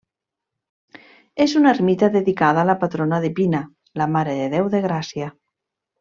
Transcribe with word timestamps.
És 1.45 1.51
una 1.59 1.73
ermita 1.75 2.09
dedicada 2.17 2.61
a 2.63 2.67
la 2.71 2.75
patrona 2.87 3.19
de 3.25 3.31
Pina, 3.41 3.59
la 4.03 4.07
Mare 4.17 4.33
de 4.43 4.47
Déu 4.59 4.71
de 4.77 4.81
Gràcia. 4.91 5.29